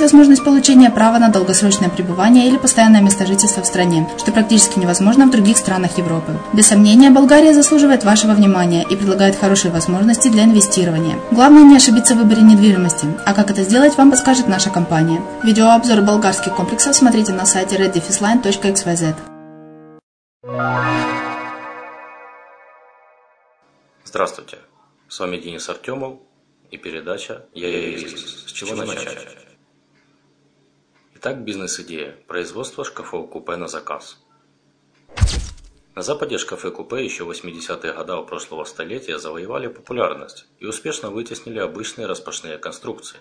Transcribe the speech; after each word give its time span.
возможность 0.00 0.44
получения 0.44 0.90
права 0.90 1.18
на 1.18 1.28
долгосрочное 1.28 1.88
пребывание 1.88 2.48
или 2.48 2.56
постоянное 2.56 3.00
место 3.00 3.26
жительства 3.26 3.62
в 3.62 3.66
стране, 3.66 4.08
что 4.18 4.32
практически 4.32 4.78
невозможно 4.78 5.26
в 5.26 5.30
других 5.30 5.56
странах 5.56 5.98
Европы. 5.98 6.32
Без 6.52 6.66
сомнения, 6.66 7.10
Болгария 7.10 7.54
заслуживает 7.54 8.04
вашего 8.04 8.32
внимания 8.32 8.84
и 8.88 8.96
предлагает 8.96 9.36
хорошие 9.36 9.70
возможности 9.70 10.28
для 10.28 10.44
инвестирования. 10.44 11.16
Главное 11.30 11.62
не 11.62 11.76
ошибиться 11.76 12.14
в 12.14 12.18
выборе 12.18 12.42
недвижимости, 12.42 13.06
а 13.24 13.34
как 13.34 13.50
это 13.50 13.62
сделать, 13.62 13.96
вам 13.96 14.10
подскажет 14.10 14.48
наша 14.48 14.70
компания. 14.70 15.20
Видеообзор 15.42 16.00
болгарских 16.02 16.54
комплексов 16.54 16.96
смотрите 16.96 17.32
на 17.32 17.46
сайте 17.46 17.76
reddefisline.xyz. 17.76 19.14
Здравствуйте. 24.04 24.58
С 25.08 25.20
вами 25.20 25.36
Денис 25.36 25.68
Артемов 25.68 26.18
и 26.70 26.76
передача 26.76 27.46
«Я 27.54 27.68
и 27.68 27.94
бизнес». 27.94 28.46
С 28.46 28.52
чего 28.52 28.74
начать? 28.74 29.29
Итак, 31.22 31.44
бизнес-идея. 31.44 32.16
Производство 32.28 32.82
шкафов-купе 32.82 33.56
на 33.56 33.68
заказ. 33.68 34.16
На 35.94 36.00
Западе 36.00 36.38
шкафы-купе 36.38 37.04
еще 37.04 37.24
80-е 37.24 37.92
годы 37.92 38.26
прошлого 38.26 38.64
столетия 38.64 39.18
завоевали 39.18 39.66
популярность 39.66 40.46
и 40.60 40.64
успешно 40.64 41.10
вытеснили 41.10 41.58
обычные 41.58 42.06
распашные 42.06 42.56
конструкции. 42.56 43.18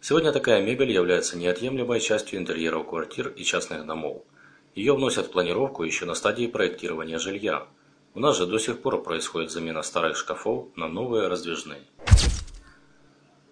Сегодня 0.00 0.30
такая 0.30 0.62
мебель 0.62 0.92
является 0.92 1.36
неотъемлемой 1.36 1.98
частью 1.98 2.38
интерьеров 2.38 2.86
квартир 2.86 3.26
и 3.26 3.42
частных 3.42 3.84
домов. 3.84 4.22
Ее 4.76 4.94
вносят 4.94 5.26
в 5.26 5.30
планировку 5.32 5.82
еще 5.82 6.04
на 6.04 6.14
стадии 6.14 6.46
проектирования 6.46 7.18
жилья– 7.18 7.66
у 8.18 8.20
нас 8.20 8.36
же 8.36 8.46
до 8.46 8.58
сих 8.58 8.80
пор 8.80 9.00
происходит 9.02 9.52
замена 9.52 9.80
старых 9.82 10.16
шкафов 10.16 10.66
на 10.76 10.88
новые 10.88 11.28
раздвижные. 11.28 11.82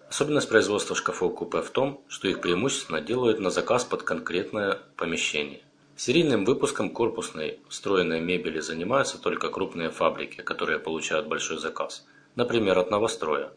Особенность 0.09 0.47
производства 0.47 0.95
шкафов-купе 0.95 1.61
в 1.61 1.69
том, 1.69 2.01
что 2.07 2.29
их 2.29 2.39
преимущественно 2.39 3.01
делают 3.01 3.39
на 3.39 3.49
заказ 3.49 3.83
под 3.83 4.03
конкретное 4.03 4.79
помещение. 4.95 5.61
Серийным 5.97 6.45
выпуском 6.45 6.91
корпусной 6.91 7.59
встроенной 7.67 8.21
мебели 8.21 8.61
занимаются 8.61 9.21
только 9.21 9.49
крупные 9.49 9.89
фабрики, 9.89 10.41
которые 10.41 10.79
получают 10.79 11.27
большой 11.27 11.57
заказ, 11.57 12.05
например, 12.35 12.79
от 12.79 12.89
новостроя. 12.89 13.51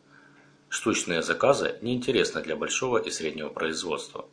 Штучные 0.69 1.23
заказы 1.23 1.79
неинтересны 1.83 2.43
для 2.43 2.57
большого 2.57 2.99
и 2.99 3.11
среднего 3.11 3.49
производства. 3.49 4.25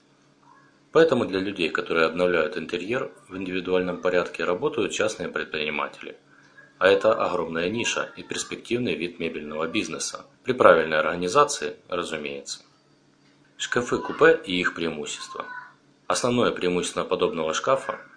Поэтому 0.91 1.25
для 1.25 1.39
людей, 1.39 1.69
которые 1.69 2.07
обновляют 2.07 2.57
интерьер 2.57 3.11
в 3.27 3.37
индивидуальном 3.37 4.01
порядке, 4.01 4.43
работают 4.43 4.91
частные 4.91 5.29
предприниматели– 5.29 6.17
а 6.79 6.87
это 6.87 7.13
огромная 7.13 7.69
ниша 7.69 8.11
и 8.15 8.23
перспективный 8.23 8.95
вид 8.95 9.19
мебельного 9.19 9.67
бизнеса. 9.67 10.25
При 10.43 10.53
правильной 10.53 10.99
организации, 10.99 11.77
разумеется. 11.89 12.59
Шкафы-купе 13.57 14.39
и 14.45 14.59
их 14.59 14.75
преимущества. 14.75 15.45
Основное 16.07 16.51
преимущество 16.51 17.03
подобного 17.03 17.53
шкафа– 17.53 17.99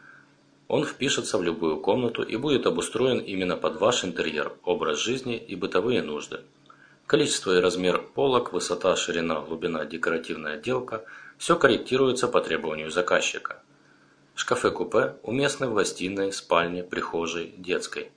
он 0.70 0.84
впишется 0.84 1.36
в 1.36 1.42
любую 1.42 1.80
комнату 1.80 2.22
и 2.22 2.36
будет 2.36 2.64
обустроен 2.64 3.18
именно 3.18 3.56
под 3.56 3.80
ваш 3.80 4.04
интерьер, 4.04 4.52
образ 4.62 5.00
жизни 5.00 5.36
и 5.36 5.56
бытовые 5.56 6.00
нужды. 6.00 6.42
Количество 7.08 7.58
и 7.58 7.60
размер 7.60 8.00
полок, 8.14 8.52
высота, 8.52 8.94
ширина, 8.94 9.40
глубина, 9.40 9.84
декоративная 9.84 10.54
отделка– 10.54 11.04
все 11.38 11.56
корректируется 11.56 12.28
по 12.28 12.40
требованию 12.40 12.88
заказчика. 12.92 13.60
Шкафы-купе 14.36 15.16
уместны 15.24 15.66
в 15.66 15.74
гостиной, 15.74 16.32
спальне, 16.32 16.84
прихожей, 16.84 17.52
детской. 17.58 18.12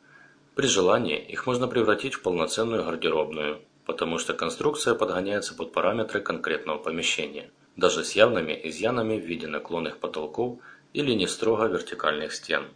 При 0.55 0.67
желании 0.67 1.19
их 1.19 1.47
можно 1.47 1.67
превратить 1.67 2.13
в 2.13 2.21
полноценную 2.21 2.83
гардеробную, 2.83 3.61
потому 3.85 4.19
что 4.19 4.35
конструкция 4.35 4.93
подгоняется 4.93 5.55
под 5.55 5.71
параметры 5.71 6.21
конкретного 6.21 6.77
помещения, 6.77 7.49
даже 7.75 8.03
с 8.03 8.11
явными 8.11 8.59
изъянами 8.63 9.19
в 9.19 9.25
виде 9.25 9.47
наклонных 9.47 9.97
потолков 9.97 10.59
или 10.93 11.13
не 11.13 11.25
строго 11.25 11.65
вертикальных 11.65 12.33
стен. 12.33 12.67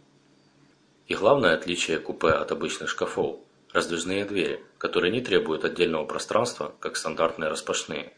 И 1.06 1.14
главное 1.14 1.54
отличие 1.54 2.00
купе 2.00 2.28
от 2.30 2.50
обычных 2.50 2.88
шкафов– 2.88 3.38
раздвижные 3.72 4.24
двери, 4.24 4.64
которые 4.78 5.12
не 5.12 5.20
требуют 5.20 5.64
отдельного 5.64 6.04
пространства, 6.04 6.74
как 6.80 6.96
стандартные 6.96 7.48
распашные. 7.48 8.12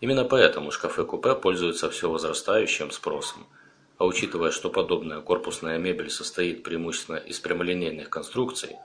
Именно 0.00 0.24
поэтому 0.24 0.70
шкафы-купе 0.70 1.34
пользуются 1.34 1.90
все 1.90 2.10
возрастающим 2.10 2.90
спросом– 2.90 3.46
а 3.98 4.04
учитывая, 4.04 4.50
что 4.50 4.70
подобная 4.70 5.20
корпусная 5.20 5.78
мебель 5.78 6.10
состоит 6.10 6.62
преимущественно 6.62 7.16
из 7.16 7.40
прямолинейных 7.40 8.10
конструкций, 8.10 8.76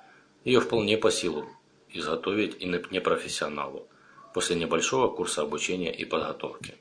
ее 0.43 0.61
вполне 0.61 0.97
по 0.97 1.11
силу 1.11 1.47
изготовить 1.89 2.61
и 2.61 2.65
непрофессионалу 2.65 3.87
после 4.33 4.55
небольшого 4.55 5.13
курса 5.13 5.41
обучения 5.41 5.93
и 5.93 6.05
подготовки. 6.05 6.75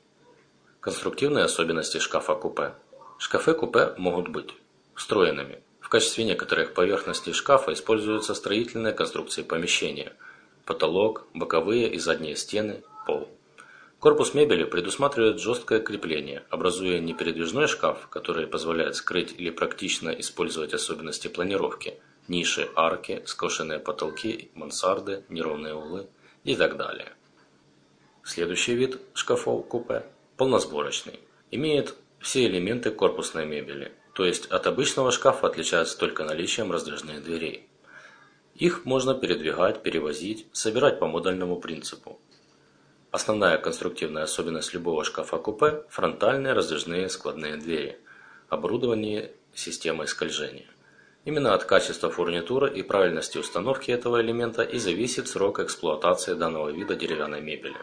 Конструктивные 0.79 1.43
особенности 1.43 1.99
шкафа-купе. 1.99 2.73
Шкафы-купе 3.17 3.93
могут 3.97 4.29
быть 4.29 4.49
встроенными. 4.95 5.61
В 5.79 5.89
качестве 5.89 6.23
некоторых 6.23 6.73
поверхностей 6.73 7.33
шкафа 7.33 7.73
используются 7.73 8.33
строительные 8.33 8.93
конструкции 8.93 9.43
помещения– 9.43 10.13
потолок, 10.65 11.27
боковые 11.33 11.91
и 11.91 11.99
задние 11.99 12.35
стены, 12.35 12.83
пол. 13.05 13.27
Корпус 14.01 14.33
мебели 14.33 14.63
предусматривает 14.63 15.39
жесткое 15.39 15.79
крепление, 15.79 16.43
образуя 16.49 16.97
не 16.97 17.13
передвижной 17.13 17.67
шкаф, 17.67 18.07
который 18.07 18.47
позволяет 18.47 18.95
скрыть 18.95 19.35
или 19.37 19.51
практично 19.51 20.09
использовать 20.09 20.73
особенности 20.73 21.27
планировки, 21.27 21.99
ниши, 22.27 22.67
арки, 22.75 23.21
скошенные 23.27 23.77
потолки, 23.77 24.49
мансарды, 24.55 25.23
неровные 25.29 25.75
углы 25.75 26.07
и 26.43 26.55
так 26.55 26.77
далее. 26.77 27.13
Следующий 28.23 28.73
вид 28.73 28.99
шкафов-купе– 29.13 30.03
полносборочный. 30.35 31.19
Имеет 31.51 31.93
все 32.19 32.47
элементы 32.47 32.89
корпусной 32.89 33.45
мебели, 33.45 33.91
то 34.15 34.25
есть 34.25 34.47
от 34.47 34.65
обычного 34.65 35.11
шкафа 35.11 35.45
отличается 35.45 35.95
только 35.99 36.23
наличием 36.23 36.71
раздвижных 36.71 37.23
дверей. 37.23 37.69
Их 38.55 38.83
можно 38.83 39.13
передвигать, 39.13 39.83
перевозить, 39.83 40.47
собирать 40.53 40.97
по 40.97 41.05
модульному 41.05 41.57
принципу. 41.57 42.19
Основная 43.11 43.57
конструктивная 43.57 44.23
особенность 44.23 44.73
любого 44.73 45.03
шкафа-купе– 45.03 45.83
фронтальные 45.89 46.53
раздвижные 46.53 47.09
складные 47.09 47.57
двери, 47.57 47.99
оборудование 48.47 49.33
системой 49.53 50.07
скольжения. 50.07 50.67
Именно 51.25 51.53
от 51.53 51.65
качества 51.65 52.09
фурнитуры 52.09 52.73
и 52.73 52.81
правильности 52.83 53.37
установки 53.37 53.91
этого 53.91 54.21
элемента 54.21 54.63
и 54.63 54.79
зависит 54.79 55.27
срок 55.27 55.59
эксплуатации 55.59 56.35
данного 56.35 56.69
вида 56.69 56.95
деревянной 56.95 57.41
мебели. 57.41 57.75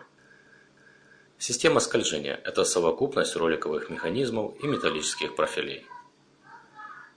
Система 1.37 1.81
скольжения– 1.81 2.41
это 2.45 2.65
совокупность 2.65 3.37
роликовых 3.37 3.91
механизмов 3.91 4.55
и 4.65 4.67
металлических 4.67 5.37
профилей. 5.37 5.85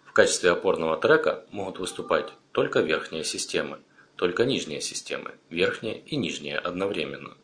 В 0.03 0.11
качестве 0.11 0.51
опорного 0.51 0.97
трека 0.97 1.45
могут 1.51 1.79
выступать 1.79 2.27
только 2.51 2.81
верхние 2.81 3.23
системы, 3.23 3.79
только 4.17 4.43
нижние 4.43 4.81
системы, 4.81 5.31
верхние 5.49 5.99
и 5.99 6.17
нижние 6.17 6.59
одновременно. 6.59 7.37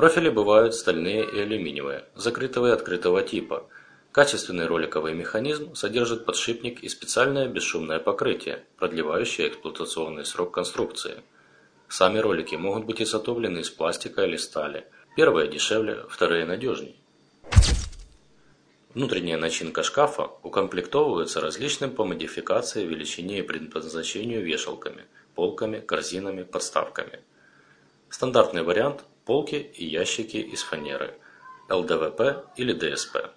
Профили 0.00 0.30
бывают 0.30 0.74
стальные 0.74 1.30
и 1.30 1.40
алюминиевые, 1.40 2.06
закрытого 2.14 2.68
и 2.68 2.70
открытого 2.70 3.20
типа. 3.20 3.68
Качественный 4.12 4.66
роликовый 4.66 5.12
механизм 5.12 5.74
содержит 5.74 6.24
подшипник 6.24 6.82
и 6.82 6.88
специальное 6.88 7.48
бесшумное 7.48 7.98
покрытие, 7.98 8.64
продлевающее 8.78 9.48
эксплуатационный 9.48 10.24
срок 10.24 10.54
конструкции. 10.54 11.20
Сами 11.88 12.18
ролики 12.18 12.54
могут 12.54 12.86
быть 12.86 13.02
изготовлены 13.02 13.58
из 13.58 13.68
пластика 13.68 14.24
или 14.24 14.38
стали. 14.38 14.86
Первые 15.16 15.48
дешевле, 15.48 16.06
вторые 16.08 16.46
надежнее. 16.46 16.94
Внутренняя 18.94 19.36
начинка 19.36 19.82
шкафа 19.82 20.30
укомплектовывается 20.42 21.42
различным 21.42 21.90
по 21.90 22.06
модификации, 22.06 22.86
величине 22.86 23.40
и 23.40 23.42
предназначению 23.42 24.42
вешалками, 24.42 25.04
полками, 25.34 25.78
корзинами, 25.78 26.42
подставками. 26.42 27.20
Стандартный 28.08 28.62
вариант 28.62 29.04
полки 29.30 29.54
и 29.54 29.86
ящики 29.86 30.38
из 30.38 30.64
фанеры, 30.64 31.14
ЛДВП 31.68 32.46
или 32.56 32.72
ДСП. 32.72 33.30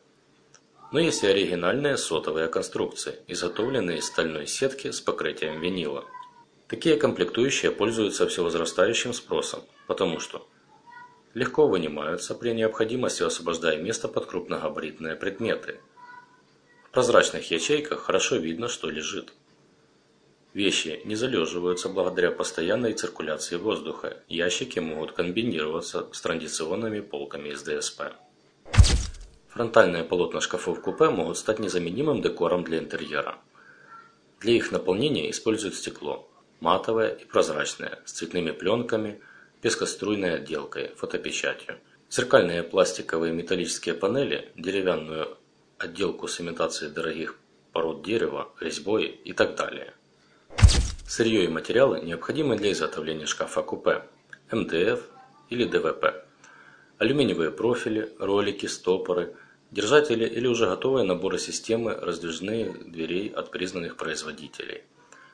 Но 0.91 0.99
есть 0.99 1.23
и 1.23 1.27
оригинальные 1.27 1.97
сотовые 1.97 2.47
конструкции, 2.47 3.19
изготовленные 3.27 3.99
из 3.99 4.07
стальной 4.07 4.47
сетки 4.47 4.89
с 4.89 5.01
покрытием 5.01 5.61
винила. 5.61 6.05
Такие 6.67 6.97
комплектующие 6.97 7.71
пользуются 7.71 8.27
всевозрастающим 8.27 9.13
спросом, 9.13 9.61
потому 9.85 10.19
что 10.19 10.47
легко 11.35 11.67
вынимаются 11.67 12.33
при 12.33 12.53
необходимости, 12.53 13.21
освобождая 13.21 13.77
место 13.77 14.07
под 14.07 14.25
крупногабаритные 14.25 15.15
предметы. 15.15 15.79
В 16.87 16.89
прозрачных 16.89 17.51
ячейках 17.51 17.99
хорошо 17.99 18.37
видно, 18.37 18.67
что 18.67 18.89
лежит. 18.89 19.31
Вещи 20.53 21.01
не 21.03 21.15
залеживаются 21.15 21.89
благодаря 21.89 22.29
постоянной 22.29 22.93
циркуляции 22.93 23.55
воздуха. 23.55 24.17
Ящики 24.27 24.77
могут 24.77 25.13
комбинироваться 25.13 26.07
с 26.11 26.21
традиционными 26.21 26.99
полками 26.99 27.49
из 27.49 27.63
ДСП. 27.63 28.13
Фронтальные 29.49 30.03
полотна 30.03 30.41
шкафов-купе 30.41 31.09
могут 31.09 31.39
стать 31.39 31.57
незаменимым 31.57 32.21
декором 32.21 32.63
для 32.63 32.77
интерьера. 32.77 33.39
Для 34.41 34.53
их 34.53 34.71
наполнения 34.71 35.31
используют 35.31 35.73
стекло, 35.73 36.29
матовое 36.59 37.09
и 37.09 37.25
прозрачное, 37.25 37.99
с 38.05 38.11
цветными 38.11 38.51
пленками, 38.51 39.21
пескоструйной 39.61 40.35
отделкой, 40.35 40.91
фотопечатью. 40.95 41.79
Зеркальные 42.11 42.61
пластиковые 42.61 43.33
металлические 43.33 43.95
панели, 43.95 44.51
деревянную 44.55 45.35
отделку 45.79 46.27
с 46.27 46.39
имитацией 46.39 46.91
дорогих 46.91 47.37
пород 47.71 48.03
дерева, 48.03 48.51
резьбой 48.59 49.05
и 49.07 49.33
так 49.33 49.55
далее– 49.55 49.95
Сырье 51.15 51.43
и 51.43 51.47
материалы, 51.47 52.01
необходимые 52.01 52.57
для 52.57 52.71
изготовления 52.71 53.27
шкафа-купе, 53.27 54.01
МДФ 54.51 54.99
или 55.51 55.65
ДВП. 55.65 56.25
Алюминиевые 56.97 57.51
профили, 57.51 58.11
ролики, 58.17 58.65
стопоры, 58.65 59.35
держатели 59.69 60.25
или 60.25 60.47
уже 60.47 60.65
готовые 60.65 61.05
наборы 61.05 61.37
системы 61.37 61.93
раздвижных 61.93 62.91
дверей 62.91 63.29
от 63.29 63.51
признанных 63.51 63.95
производителей. 63.95 64.85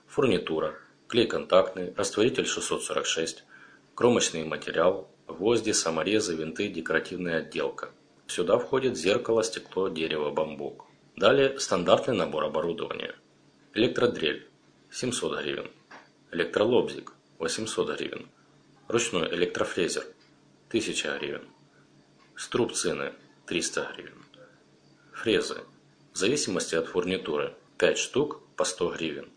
Фурнитура, 0.07 0.75
клей 1.07 1.27
контактный, 1.27 1.93
растворитель 1.95 2.45
646, 2.45 3.45
кромочный 3.95 4.43
материал, 4.43 5.09
гвозди, 5.29 5.71
саморезы, 5.71 6.35
винты, 6.35 6.67
декоративная 6.67 7.37
отделка. 7.37 7.91
Сюда 8.27 8.57
входит 8.57 8.97
зеркало, 8.97 9.45
стекло, 9.45 9.87
дерево, 9.87 10.29
бамбук. 10.29 10.83
Далее 11.15 11.57
стандартный 11.57 12.17
набор 12.17 12.43
оборудования. 12.43 13.15
Электродрель 13.73 14.48
700 14.91 15.39
гривен. 15.41 15.69
Электролобзик 16.31 17.13
800 17.37 17.97
гривен. 17.97 18.27
Ручной 18.87 19.29
электрофрезер 19.35 20.03
1000 20.69 21.17
гривен. 21.17 21.47
Струбцины 22.35 23.13
300 23.45 23.93
гривен. 23.93 24.25
Фрезы 25.13 25.61
в 26.13 26.17
зависимости 26.17 26.75
от 26.75 26.87
фурнитуры 26.87 27.53
5 27.77 27.97
штук 27.97 28.41
по 28.55 28.65
100 28.65 28.89
гривен. 28.93 29.29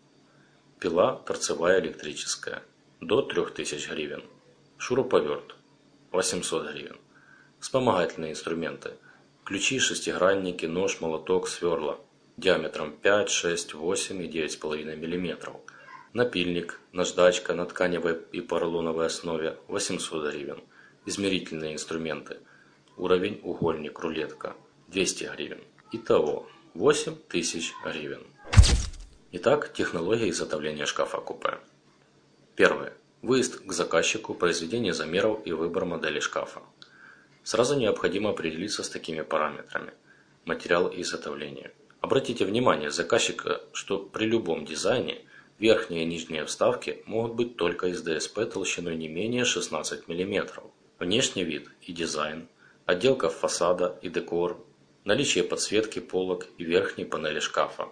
Пила 0.79 1.15
торцевая 1.25 1.79
электрическая 1.81 2.63
до 2.99 3.21
3000 3.21 3.89
гривен. 3.89 4.23
Шуруповерт 4.77 5.55
800 6.11 6.71
гривен. 6.71 6.97
Вспомогательные 7.59 8.31
инструменты. 8.31 8.93
Ключи, 9.43 9.77
шестигранники, 9.79 10.65
нож, 10.65 10.99
молоток, 10.99 11.47
сверла 11.47 11.99
диаметром 12.37 12.91
5, 12.91 13.29
6, 13.29 13.73
8 13.73 14.23
и 14.23 14.27
9,5 14.27 14.95
мм. 14.95 15.51
Напильник, 16.13 16.79
наждачка 16.91 17.53
на 17.53 17.65
тканевой 17.65 18.19
и 18.31 18.41
поролоновой 18.41 19.05
основе 19.05 19.57
800 19.67 20.31
гривен. 20.31 20.61
Измерительные 21.05 21.73
инструменты. 21.73 22.37
Уровень 22.97 23.39
угольник, 23.43 23.99
рулетка 23.99 24.55
200 24.87 25.31
гривен. 25.35 25.61
Итого 25.91 26.47
8000 26.73 27.73
гривен. 27.85 28.23
Итак, 29.31 29.71
технология 29.73 30.29
изготовления 30.29 30.85
шкафа-купе. 30.85 31.59
Первое. 32.55 32.93
Выезд 33.21 33.63
к 33.65 33.71
заказчику, 33.71 34.33
произведение 34.33 34.93
замеров 34.93 35.41
и 35.45 35.53
выбор 35.53 35.85
модели 35.85 36.19
шкафа. 36.19 36.61
Сразу 37.43 37.75
необходимо 37.77 38.31
определиться 38.31 38.83
с 38.83 38.89
такими 38.89 39.21
параметрами. 39.21 39.93
Материал 40.45 40.91
изготовления– 40.93 41.71
Обратите 42.03 42.43
внимание 42.43 42.91
заказчика, 42.91 43.61
что 43.71 43.97
при 43.97 44.25
любом 44.25 44.65
дизайне 44.65 45.21
Верхние 45.57 46.03
и 46.03 46.05
нижние 46.05 46.43
вставки 46.43 47.01
могут 47.05 47.35
быть 47.35 47.55
только 47.55 47.87
из 47.87 48.01
ДСП 48.01 48.39
толщиной 48.51 48.97
не 48.97 49.07
менее 49.07 49.45
16 49.45 50.09
мм. 50.09 50.63
Внешний 50.99 51.45
вид 51.45 51.69
и 51.81 51.93
дизайн, 51.93 52.49
отделка 52.85 53.29
фасада 53.29 53.97
и 54.01 54.09
декор, 54.09 54.61
наличие 55.05 55.45
подсветки 55.45 55.99
полок 55.99 56.47
и 56.57 56.65
верхней 56.65 57.05
панели 57.05 57.39
шкафа, 57.39 57.87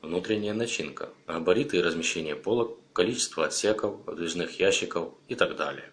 внутренняя 0.00 0.54
начинка, 0.54 1.08
габариты 1.26 1.78
и 1.78 1.82
размещение 1.82 2.36
полок, 2.36 2.78
количество 2.92 3.46
отсеков, 3.46 3.96
выдвижных 4.06 4.60
ящиков 4.60 5.12
и 5.26 5.34
так 5.34 5.56
далее. 5.56 5.90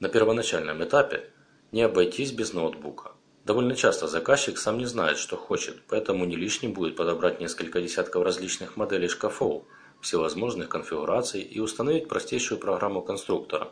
На 0.00 0.08
первоначальном 0.08 0.82
этапе 0.82 1.28
не 1.70 1.82
обойтись 1.82 2.32
без 2.32 2.54
ноутбука. 2.54 3.12
Довольно 3.44 3.74
часто 3.74 4.06
заказчик 4.06 4.56
сам 4.56 4.78
не 4.78 4.86
знает, 4.86 5.18
что 5.18 5.36
хочет, 5.36 5.82
поэтому 5.88 6.24
не 6.24 6.36
лишним 6.36 6.72
будет 6.72 6.94
подобрать 6.94 7.40
несколько 7.40 7.80
десятков 7.80 8.22
различных 8.22 8.76
моделей 8.76 9.08
шкафов, 9.08 9.64
всевозможных 10.00 10.68
конфигураций 10.68 11.42
и 11.42 11.58
установить 11.58 12.08
простейшую 12.08 12.60
программу 12.60 13.02
конструктора, 13.02 13.70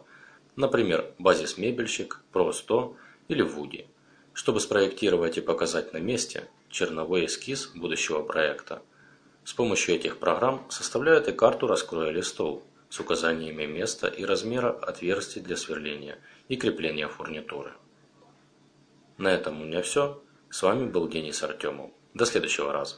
например, 0.56 1.12
базис 1.18 1.56
мебельщик, 1.56 2.20
Pro 2.32 2.52
100 2.52 2.96
или 3.28 3.44
Woody, 3.44 3.86
чтобы 4.32 4.58
спроектировать 4.58 5.38
и 5.38 5.40
показать 5.40 5.92
на 5.92 5.98
месте 5.98 6.48
черновой 6.68 7.26
эскиз 7.26 7.68
будущего 7.68 8.22
проекта. 8.22 8.82
С 9.44 9.52
помощью 9.52 9.94
этих 9.94 10.18
программ 10.18 10.66
составляют 10.68 11.28
и 11.28 11.32
карту 11.32 11.68
раскроя 11.68 12.10
листов, 12.10 12.62
с 12.88 12.98
указаниями 12.98 13.66
места 13.66 14.08
и 14.08 14.24
размера 14.24 14.70
отверстий 14.70 15.40
для 15.40 15.56
сверления 15.56 16.18
и 16.48 16.56
крепления 16.56 17.06
фурнитуры. 17.06 17.72
На 19.20 19.28
этом 19.28 19.60
у 19.60 19.66
меня 19.66 19.82
все. 19.82 20.22
С 20.48 20.62
вами 20.62 20.86
был 20.86 21.06
Денис 21.06 21.42
Артемов. 21.42 21.90
До 22.14 22.24
следующего 22.24 22.72
раза. 22.72 22.96